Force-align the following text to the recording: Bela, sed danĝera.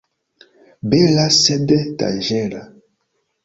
Bela, 0.93 1.27
sed 1.37 1.77
danĝera. 2.03 2.67